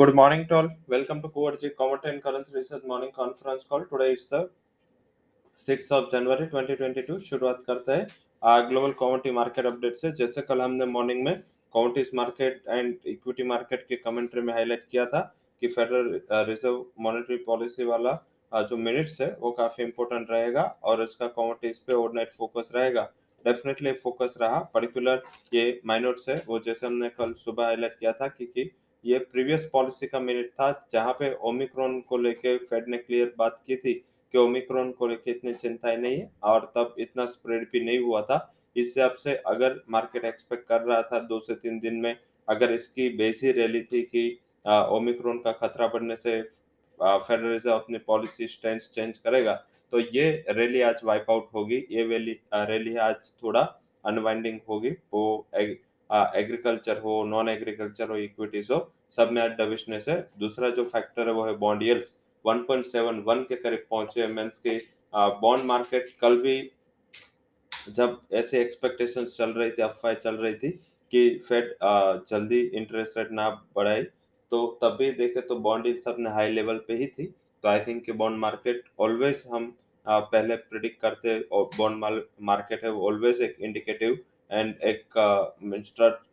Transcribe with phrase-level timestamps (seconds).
[0.00, 0.68] Good morning to all.
[0.86, 3.84] Welcome to Covergy Commodity and Currency Research Morning Conference Call.
[3.84, 4.40] Today is the
[5.58, 10.86] 6th of जनवरी 2022 शुरुआत करते हैं global commodity market update से जैसे कल हमने
[10.94, 11.34] morning में
[11.74, 15.20] commodities market and equity market के commentary में हाईलाइट किया था
[15.62, 16.10] कि फेडरल
[16.48, 18.18] रिज़र्व मॉनेटरी पॉलिसी वाला
[18.52, 23.10] uh, जो मिनट्स है वो काफ़ी इंपॉर्टेंट रहेगा और इसका कमोडिटीज पे ओवरनाइट फोकस रहेगा
[23.44, 25.22] डेफिनेटली फोकस रहा पर्टिकुलर
[25.54, 28.70] ये माइनोट्स है वो जैसे हमने कल सुबह हाईलाइट किया था क्योंकि
[29.04, 33.62] ये प्रीवियस पॉलिसी का मिनट था, जहाँ पे ओमिक्रॉन को लेके फेड ने क्लियर बात
[33.66, 33.92] की थी
[34.34, 38.22] कि ओमिक्रॉन को लेके इतनी चिंताएँ नहीं है और तब इतना स्प्रेड भी नहीं हुआ
[38.22, 38.36] था।
[38.76, 42.16] इस हिसाब से अगर मार्केट एक्सपेक्ट कर रहा था दो से तीन दिन में,
[42.48, 46.40] अगर इसकी बेस रैली थी कि ओमिक्रॉन का खतरा बढ़ने से
[47.00, 49.52] फेडरल रिज़र्व अपनी पॉलिसी स्टैंड चेंज करेगा
[49.92, 52.02] तो ये रैली आज वाइप आउट होगी। ये
[52.52, 53.60] रैली आज थोड़ा
[54.04, 55.46] अनवाइंडिंग होगी। वो
[56.10, 61.28] एग्रीकल्चर हो नॉन एग्रीकल्चर हो इक्विटीज हो, सब में आज डविशनेस है। दूसरा जो फैक्टर
[61.28, 62.14] है वो है बॉन्ड यील्ड्स
[62.44, 64.76] 1.71 के करीब पहुँचे मीन्स के
[65.40, 66.70] बॉन्ड मार्केट कल भी
[67.90, 70.70] जब ऐसे एक्सपेक्टेशन चल रही थी, अफवाह चल रही थी
[71.12, 71.74] कि फेड
[72.30, 74.02] जल्दी इंटरेस्ट रेट ना बढ़ाए
[74.52, 77.26] तो तभी देखे तो बॉन्ड अपने हाई लेवल पे ही थी।
[77.64, 79.72] तो आई थिंक कि बॉन्ड मार्केट ऑलवेज हम
[80.06, 84.18] पहले प्रिडिक्ट करते बॉन्ड मार्केट है ऑलवेज एक इंडिकेटिव
[84.50, 85.04] एंड एक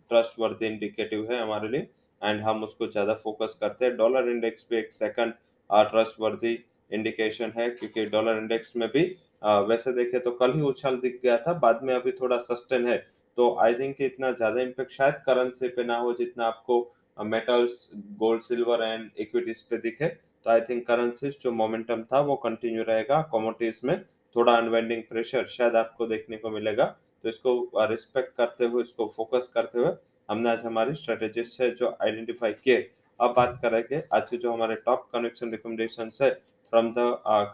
[0.10, 1.88] ट्रस्ट वर्दी इंडिकेटिव है हमारे लिए
[2.22, 5.34] एंड हम उसको ज़्यादा फोकस करते हैं। डॉलर इंडेक्स भी एक सेकंड
[5.70, 6.46] ट्रस्ट
[6.92, 11.20] इंडिकेशन है क्योंकि डॉलर इंडेक्स में भी आ, वैसे देखे तो कल ही उछाल दिख
[11.24, 12.98] गया था बाद में अभी थोड़ा सस्टेन है।
[13.38, 16.78] तो आई थिंक इतना ज़्यादा इम्पेक्ट शायद करेंसी पे ना हो जितना आपको
[17.26, 22.36] metals gold silver and equities पे दिखे। तो आई थिंक करेंसीज जो मोमेंटम था वो
[22.44, 24.00] कंटिन्यू रहेगा। कमोडिटीज में
[24.36, 26.86] थोड़ा अनवेंडिंग प्रेशर शायद आपको देखने को मिलेगा।
[27.28, 29.92] तो इसको रिस्पेक्ट करते हुए इसको फोकस करते हुए
[30.30, 32.78] हमने आज हमारी स्ट्रेटेजिस्ट है जो आइडेंटिफाई किए।
[33.20, 36.30] अब बात करेंगे आज के जो हमारे टॉप कनेक्शन रिकमेंडेशन है
[36.74, 37.06] फ्रॉम द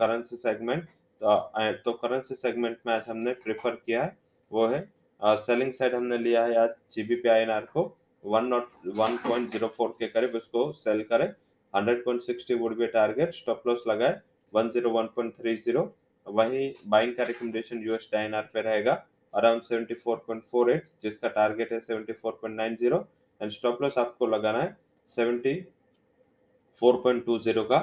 [0.01, 0.83] करेंसी सेगमेंट
[1.85, 4.15] तो करेंसी सेगमेंट में आज हमने प्रेफर किया है
[4.51, 4.81] वो है
[5.21, 7.85] सेलिंग uh, साइड हमने लिया है आज जीबीपी आईएनआर को
[8.23, 11.25] one naught one point zero four के करीब उसको सेल करे
[11.73, 14.19] hundred point sixty would be target stop loss लगाए
[14.53, 14.69] वन
[15.15, 15.91] पॉइंट थ्री ज़ीरो
[16.27, 18.93] वही बाइंग का रिकमेंडेशन यूएस आईएनआर पे रहेगा।
[19.33, 23.05] अराउंड 74.48 जिसका टारगेट है 74.90
[23.41, 24.77] एंड स्टॉप लॉस आपको लगाना है
[25.09, 27.79] 74.20 का।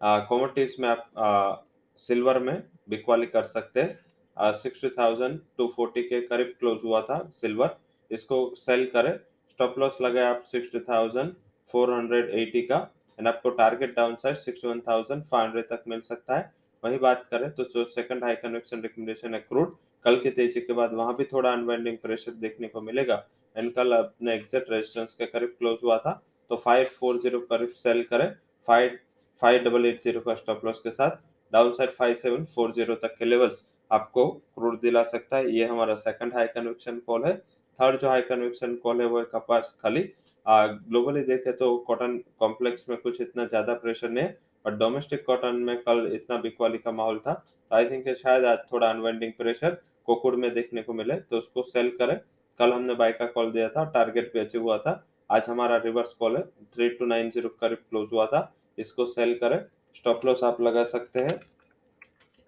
[0.00, 1.64] कमोडिटीज में आप
[1.98, 7.30] सिल्वर में बिकवाली कर सकते हैं। सिक्सटी थाउज़ेंड टू फोर्टी के करीब क्लोज हुआ था
[7.34, 7.76] सिल्वर
[8.10, 9.18] इसको सेल करें।
[9.50, 11.32] स्टॉप लॉस लगाए आप sixty thousand
[11.74, 12.76] four hundred eighty का।
[13.18, 17.26] एंड आपको target downside sixty one thousand five hundred तक मिल सकता है। वही बात
[17.30, 21.14] करें तो जो सेकंड हाई कन्वेक्शन रिकमेंडेशन है क्रूड कल की तेज़ी के बाद वहाँ
[21.16, 23.24] भी थोड़ा अनवाइंडिंग प्रेशर देखने को मिलेगा।
[23.56, 26.12] एंड कल अपने एग्जिट रेजिस्टेंस के करीब क्लोज हुआ था
[26.50, 28.28] तो 540 करीब सेल करें।
[28.68, 28.98] 5
[29.42, 31.16] 5880 का स्टॉप लॉस के साथ
[31.52, 36.46] डाउन साइड 5740 तक के लेवल्स आपको क्रूड दिला सकता है। ये हमारा सेकंड हाई
[36.48, 37.36] कन्वेक्शन कॉल है।
[37.78, 40.02] थर्ड जो हाई कन्वेक्शन कॉल है, वो है कपास खाली।
[40.46, 45.56] ग्लोबली देखे तो कॉटन कॉम्प्लेक्स में कुछ इतना ज़्यादा प्रेशर नहीं है और डोमेस्टिक कॉटन
[45.58, 49.76] में कल इतना बिकवाली का माहौल था। तो आई थिंक शायद आज थोड़ा अनवाइंडिंग प्रेशर
[50.08, 52.16] कोकुड़ में देखने को मिले तो उसको सेल करें।
[52.60, 56.12] कल हमने बाय का कॉल दिया था टारगेट पे अचीव हुआ था। आज हमारा रिवर्स
[56.14, 59.58] कॉल है। थ्री टू नाइन ज़ीरो करीब क्लोज हुआ था। इसको सेल करें।
[59.96, 61.38] स्टॉप लॉस आप लगा सकते हैं।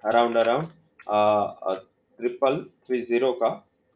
[0.03, 0.67] Around around
[2.19, 3.49] triple three zero का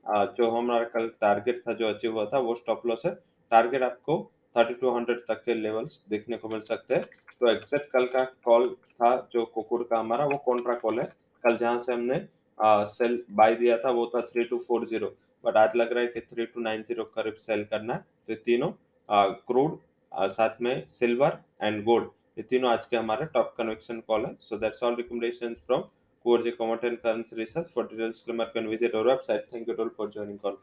[0.06, 3.12] आ, जो हमारा कल टारगेट था जो अचीव हुआ था वो स्टॉप लॉस है।
[3.52, 4.16] टारगेट आपको
[4.56, 7.04] थर्टी टू हंड्रेड तक के लेवल्स देखने को मिल सकते हैं।
[7.40, 11.04] तो एग्जैक्ट कल का कॉल था जो कुकुर का हमारा वो कॉन्ट्रा कॉल है।
[11.44, 12.18] कल जहाँ से हमने
[12.62, 16.08] सेल बाय दिया था, वो था three two four zero but आज लग रहा है
[16.08, 18.70] कि थ्री टू नाइन ज़ीरो करीब सेल करना है। तो तीनों
[19.08, 19.78] क्रूड
[20.12, 24.56] साथ में सिल्वर एंड गोल्ड ये तीनों आज के हमारे टॉप कन्वेक्शन कॉल है। So
[24.58, 25.80] that's all recommendation from
[26.24, 30.38] कोरजे commodity and currency research for details visit our website thank you all for joining
[30.38, 30.56] call.